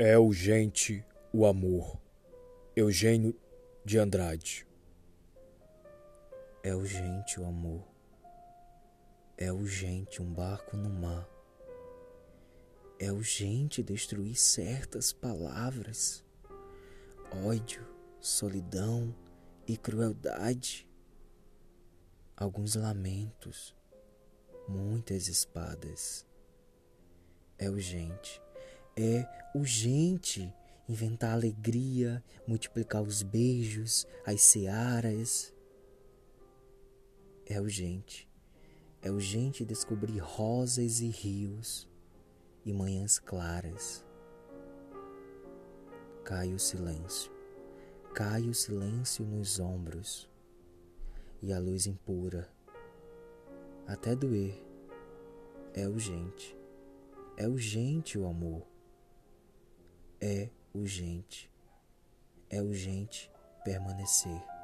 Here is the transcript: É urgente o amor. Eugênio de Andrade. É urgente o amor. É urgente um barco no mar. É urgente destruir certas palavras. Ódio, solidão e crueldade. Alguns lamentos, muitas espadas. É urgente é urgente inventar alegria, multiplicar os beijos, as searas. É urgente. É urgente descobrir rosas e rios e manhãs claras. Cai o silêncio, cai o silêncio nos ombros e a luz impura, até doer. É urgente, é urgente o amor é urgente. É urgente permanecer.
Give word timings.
É 0.00 0.16
urgente 0.16 1.04
o 1.32 1.44
amor. 1.44 2.00
Eugênio 2.76 3.36
de 3.84 3.98
Andrade. 3.98 4.64
É 6.62 6.72
urgente 6.72 7.40
o 7.40 7.44
amor. 7.44 7.84
É 9.36 9.52
urgente 9.52 10.22
um 10.22 10.32
barco 10.32 10.76
no 10.76 10.88
mar. 10.88 11.28
É 12.96 13.10
urgente 13.10 13.82
destruir 13.82 14.36
certas 14.36 15.12
palavras. 15.12 16.24
Ódio, 17.44 17.84
solidão 18.20 19.12
e 19.66 19.76
crueldade. 19.76 20.88
Alguns 22.36 22.76
lamentos, 22.76 23.74
muitas 24.68 25.26
espadas. 25.26 26.24
É 27.58 27.68
urgente 27.68 28.40
é 28.98 29.24
urgente 29.54 30.52
inventar 30.88 31.32
alegria, 31.32 32.22
multiplicar 32.48 33.00
os 33.00 33.22
beijos, 33.22 34.04
as 34.26 34.42
searas. 34.42 35.54
É 37.46 37.60
urgente. 37.60 38.28
É 39.00 39.08
urgente 39.08 39.64
descobrir 39.64 40.18
rosas 40.18 41.00
e 41.00 41.08
rios 41.08 41.88
e 42.66 42.72
manhãs 42.72 43.20
claras. 43.20 44.04
Cai 46.24 46.52
o 46.52 46.58
silêncio, 46.58 47.30
cai 48.12 48.48
o 48.48 48.54
silêncio 48.54 49.24
nos 49.24 49.60
ombros 49.60 50.28
e 51.40 51.52
a 51.52 51.60
luz 51.60 51.86
impura, 51.86 52.52
até 53.86 54.16
doer. 54.16 54.60
É 55.72 55.86
urgente, 55.88 56.58
é 57.36 57.46
urgente 57.46 58.18
o 58.18 58.26
amor 58.26 58.66
é 60.20 60.48
urgente. 60.74 61.50
É 62.50 62.62
urgente 62.62 63.30
permanecer. 63.64 64.57